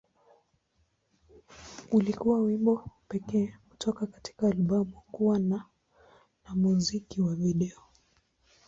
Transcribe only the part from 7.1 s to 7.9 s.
wa video.